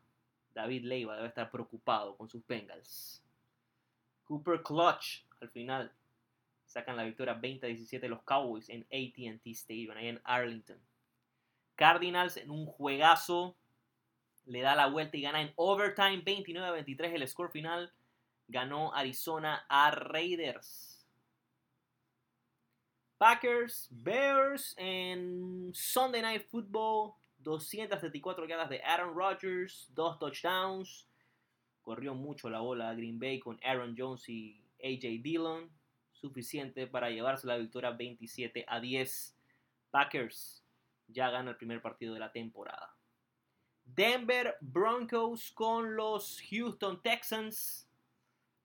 David 0.54 0.84
Leiva 0.84 1.16
debe 1.16 1.28
estar 1.28 1.50
preocupado 1.50 2.16
con 2.16 2.30
sus 2.30 2.46
Bengals. 2.46 3.22
Cooper 4.24 4.62
Clutch 4.62 5.26
al 5.42 5.50
final 5.50 5.92
sacan 6.64 6.96
la 6.96 7.04
victoria 7.04 7.38
20-17 7.38 8.08
los 8.08 8.22
Cowboys 8.22 8.70
en 8.70 8.84
ATT 8.84 9.46
Stadium, 9.48 9.98
ahí 9.98 10.08
en 10.08 10.20
Arlington. 10.24 10.80
Cardinals 11.74 12.38
en 12.38 12.50
un 12.50 12.64
juegazo 12.64 13.54
le 14.46 14.60
da 14.60 14.74
la 14.74 14.86
vuelta 14.86 15.16
y 15.16 15.22
gana 15.22 15.42
en 15.42 15.52
overtime 15.56 16.24
29-23 16.24 17.14
el 17.14 17.28
score 17.28 17.50
final. 17.50 17.92
Ganó 18.48 18.94
Arizona 18.94 19.66
a 19.68 19.90
Raiders. 19.90 21.04
Packers, 23.18 23.88
Bears 23.90 24.74
en 24.78 25.72
Sunday 25.74 26.22
Night 26.22 26.46
Football. 26.48 27.14
274 27.38 28.46
yardas 28.46 28.68
de 28.68 28.82
Aaron 28.82 29.14
Rodgers, 29.14 29.88
dos 29.94 30.18
touchdowns. 30.18 31.06
Corrió 31.82 32.14
mucho 32.14 32.50
la 32.50 32.60
bola 32.60 32.90
a 32.90 32.94
Green 32.94 33.20
Bay 33.20 33.38
con 33.38 33.60
Aaron 33.62 33.94
Jones 33.96 34.28
y 34.28 34.60
AJ 34.82 35.22
Dillon. 35.22 35.70
Suficiente 36.12 36.86
para 36.86 37.10
llevarse 37.10 37.46
la 37.46 37.56
victoria 37.56 37.90
27 37.90 38.64
a 38.66 38.80
10. 38.80 39.36
Packers 39.90 40.64
ya 41.08 41.30
gana 41.30 41.50
el 41.50 41.56
primer 41.56 41.80
partido 41.80 42.14
de 42.14 42.20
la 42.20 42.32
temporada. 42.32 42.96
Denver 43.86 44.56
Broncos 44.60 45.52
con 45.52 45.96
los 45.96 46.42
Houston 46.50 47.00
Texans. 47.02 47.88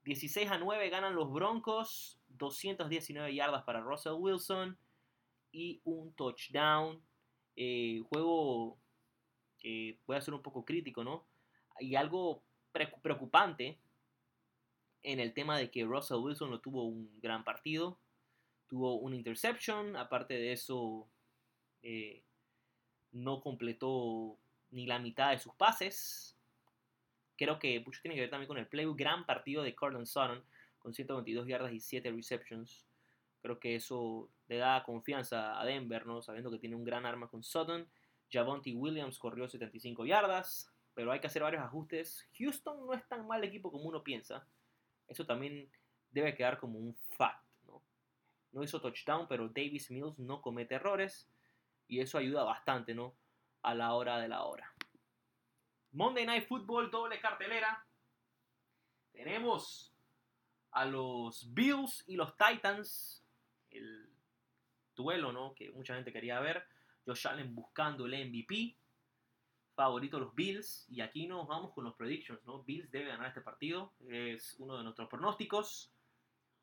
16 0.04 0.50
a 0.50 0.58
9 0.58 0.90
ganan 0.90 1.16
los 1.16 1.32
Broncos. 1.32 2.20
219 2.30 3.34
yardas 3.34 3.64
para 3.64 3.82
Russell 3.82 4.14
Wilson. 4.14 4.78
Y 5.52 5.80
un 5.86 6.14
touchdown. 6.14 7.02
Eh, 7.56 8.02
juego 8.10 8.78
que 9.60 10.00
puede 10.06 10.22
ser 10.22 10.34
un 10.34 10.42
poco 10.42 10.66
crítico, 10.66 11.04
¿no? 11.04 11.28
Y 11.80 11.96
algo 11.96 12.44
preocupante 12.72 13.78
en 15.04 15.20
el 15.20 15.34
tema 15.34 15.58
de 15.58 15.70
que 15.70 15.86
Russell 15.86 16.18
Wilson 16.18 16.50
no 16.50 16.60
tuvo 16.60 16.84
un 16.86 17.20
gran 17.22 17.44
partido. 17.44 18.00
Tuvo 18.68 18.96
una 18.96 19.16
interception. 19.16 19.96
Aparte 19.96 20.34
de 20.34 20.54
eso, 20.54 21.08
eh, 21.84 22.24
no 23.12 23.42
completó 23.42 24.41
ni 24.72 24.86
la 24.86 25.00
mitad 25.00 25.32
de 25.32 25.40
sus 25.40 25.54
pases. 25.56 26.38
Creo 27.38 27.60
que 27.60 27.80
mucho 27.80 28.02
tiene 28.02 28.16
que 28.16 28.22
ver 28.22 28.30
también 28.30 28.48
con 28.48 28.58
el 28.58 28.68
play. 28.68 28.86
Gran 28.96 29.26
partido 29.26 29.64
de 29.64 29.76
Cortland 29.76 30.06
Sutton 30.06 30.44
con 30.80 30.94
122 30.94 31.48
yardas 31.48 31.72
y 31.72 31.80
7 31.80 32.12
receptions. 32.12 32.88
Creo 33.42 33.60
que 33.60 33.76
eso 33.76 34.30
le 34.48 34.58
da 34.58 34.84
confianza 34.84 35.60
a 35.60 35.66
Denver, 35.66 36.06
¿no? 36.06 36.22
Sabiendo 36.22 36.52
que 36.52 36.60
tiene 36.60 36.76
un 36.76 36.84
gran 36.84 37.06
arma 37.06 37.28
con 37.28 37.44
Sutton. 37.44 37.88
Javonte 38.32 38.74
Williams 38.74 39.18
corrió 39.18 39.48
75 39.48 40.06
yardas, 40.06 40.72
pero 40.94 41.12
hay 41.12 41.20
que 41.20 41.28
hacer 41.28 41.42
varios 41.42 41.64
ajustes. 41.64 42.28
Houston 42.38 42.86
no 42.86 42.94
es 42.94 43.08
tan 43.08 43.28
mal 43.28 43.44
equipo 43.44 43.72
como 43.72 43.86
uno 43.86 44.04
piensa. 44.04 44.48
Eso 45.08 45.26
también 45.26 45.70
debe 46.12 46.36
quedar 46.36 46.60
como 46.60 46.80
un 46.80 46.96
fact, 47.18 47.44
¿no? 47.66 47.82
No 48.52 48.64
hizo 48.64 48.80
touchdown, 48.80 49.28
pero 49.28 49.50
Davis 49.50 49.90
Mills 49.92 50.18
no 50.20 50.42
comete 50.42 50.76
errores 50.76 51.30
y 51.88 52.00
eso 52.00 52.18
ayuda 52.18 52.44
bastante, 52.44 52.94
¿no? 52.94 53.16
A 53.64 53.74
la 53.74 53.94
hora 53.94 54.20
de 54.20 54.28
la 54.28 54.44
hora. 54.44 54.74
Monday 55.92 56.26
Night 56.26 56.48
Football, 56.48 56.90
doble 56.90 57.20
cartelera. 57.20 57.86
Tenemos 59.12 59.94
a 60.72 60.86
los 60.86 61.54
Bills 61.54 62.04
y 62.08 62.16
los 62.16 62.36
Titans. 62.38 63.24
El 63.70 64.10
duelo, 64.96 65.32
¿no? 65.32 65.54
Que 65.54 65.70
mucha 65.72 65.96
gente 65.96 66.14
quería 66.14 66.40
ver. 66.40 66.66
Josh 67.06 67.28
Allen 67.28 67.54
buscando 67.54 68.06
el 68.06 68.30
MVP. 68.30 68.76
Favorito 69.76 70.20
los 70.20 70.34
Bills. 70.34 70.86
Y 70.90 71.02
aquí 71.02 71.28
nos 71.28 71.48
vamos 71.48 71.74
con 71.74 71.84
los 71.84 71.96
predictions, 71.96 72.44
¿no? 72.46 72.64
Bills 72.64 72.90
debe 72.90 73.10
ganar 73.10 73.28
este 73.28 73.42
partido. 73.42 73.94
Es 74.08 74.56
uno 74.60 74.78
de 74.78 74.84
nuestros 74.84 75.10
pronósticos. 75.10 75.92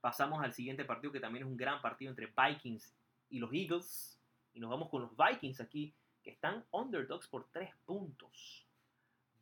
Pasamos 0.01 0.43
al 0.43 0.55
siguiente 0.55 0.85
partido 0.85 1.13
que 1.13 1.21
también 1.21 1.45
es 1.45 1.51
un 1.51 1.57
gran 1.57 1.83
partido 1.83 2.11
entre 2.11 2.33
Vikings 2.35 2.95
y 3.31 3.39
los 3.39 3.53
Eagles. 3.53 4.19
Y 4.55 4.61
nos 4.61 4.71
vamos 4.71 4.89
con 4.89 5.03
los 5.03 5.11
Vikings 5.17 5.61
aquí, 5.61 5.95
están 6.31 6.65
underdogs 6.71 7.29
por 7.29 7.49
3 7.51 7.71
puntos. 7.85 8.67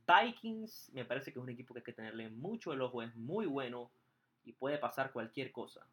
Vikings 0.07 0.91
me 0.93 1.05
parece 1.05 1.33
que 1.33 1.39
es 1.39 1.43
un 1.43 1.51
equipo 1.51 1.75
que 1.75 1.81
hay 1.81 1.85
que 1.85 1.93
tenerle 1.93 2.29
mucho 2.29 2.73
el 2.73 2.81
ojo, 2.81 3.03
es 3.03 3.15
muy 3.17 3.47
bueno 3.47 3.91
y 4.45 4.53
puede 4.53 4.79
pasar 4.79 5.13
cualquier 5.13 5.51
cosa. 5.51 5.87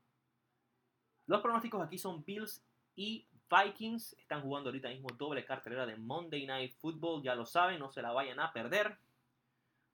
Los 1.25 1.41
pronósticos 1.41 1.81
aquí 1.81 1.97
son 1.97 2.23
Bills 2.23 2.63
y 2.95 3.25
Vikings. 3.49 4.13
Están 4.19 4.41
jugando 4.41 4.69
ahorita 4.69 4.89
mismo 4.89 5.09
doble 5.17 5.45
cartelera 5.45 5.85
de 5.85 5.95
Monday 5.95 6.45
Night 6.45 6.75
Football, 6.75 7.23
ya 7.23 7.33
lo 7.35 7.45
saben, 7.45 7.79
no 7.79 7.91
se 7.91 8.01
la 8.01 8.11
vayan 8.11 8.39
a 8.39 8.51
perder 8.53 8.97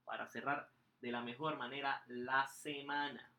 para 0.03 0.27
cerrar 0.27 0.69
de 1.01 1.11
la 1.11 1.21
mejor 1.21 1.57
manera 1.57 2.03
la 2.07 2.47
semana. 2.47 3.31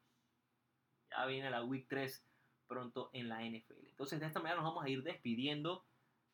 Ya 1.10 1.26
viene 1.26 1.50
la 1.50 1.64
Week 1.64 1.86
3 1.88 2.24
pronto 2.68 3.10
en 3.12 3.28
la 3.28 3.42
NFL. 3.42 3.88
Entonces 3.88 4.20
de 4.20 4.26
esta 4.26 4.40
manera 4.40 4.62
nos 4.62 4.70
vamos 4.70 4.84
a 4.84 4.88
ir 4.88 5.02
despidiendo. 5.02 5.84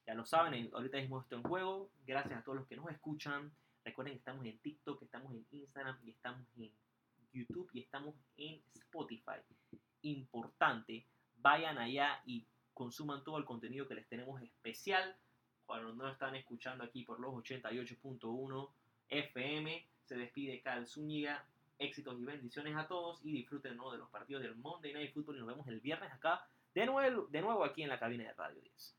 Ya 0.07 0.15
lo 0.15 0.25
saben, 0.25 0.71
ahorita 0.73 0.99
mismo 0.99 1.21
esto 1.21 1.35
en 1.35 1.43
juego. 1.43 1.91
Gracias 2.07 2.39
a 2.39 2.43
todos 2.43 2.59
los 2.59 2.69
que 2.69 2.77
nos 2.77 2.89
escuchan. 2.91 3.51
Recuerden 3.85 4.15
que 4.15 4.19
estamos 4.19 4.47
en 4.47 4.57
TikTok, 4.59 5.03
estamos 5.03 5.35
en 5.35 5.45
Instagram 5.51 5.99
y 6.05 6.11
estamos 6.11 6.47
en 6.57 6.71
YouTube 7.33 7.69
y 7.73 7.81
estamos 7.81 8.15
en 8.37 8.63
Spotify. 8.75 9.39
Importante, 10.03 11.05
vayan 11.39 11.79
allá 11.79 12.23
y 12.25 12.47
consuman 12.73 13.25
todo 13.25 13.39
el 13.39 13.45
contenido 13.45 13.89
que 13.89 13.97
les 13.97 14.09
tenemos 14.09 14.41
especial. 14.43 15.17
Cuando 15.67 15.93
no 15.93 16.09
están 16.09 16.37
escuchando 16.37 16.85
aquí 16.85 17.03
por 17.03 17.19
los 17.19 17.35
88.1 17.35 18.71
FM, 19.09 19.89
se 20.05 20.17
despide 20.17 20.61
Cal 20.63 20.87
Zúñiga. 20.87 21.45
Éxitos 21.79 22.19
y 22.19 22.25
bendiciones 22.25 22.75
a 22.77 22.87
todos 22.87 23.21
y 23.23 23.33
disfruten 23.33 23.77
de 23.77 23.99
los 23.99 24.09
partidos 24.09 24.43
del 24.43 24.57
Monday 24.57 24.95
Night 24.95 25.13
Football 25.13 25.37
y 25.37 25.39
nos 25.41 25.49
vemos 25.49 25.67
el 25.69 25.81
viernes 25.81 26.11
acá 26.11 26.47
de 26.75 26.87
nuevo, 26.87 27.27
de 27.27 27.43
nuevo 27.43 27.65
aquí 27.65 27.83
en 27.83 27.91
la 27.91 27.99
cabina 27.99 28.25
de 28.25 28.33
Radio 28.33 28.63
10. 28.63 28.97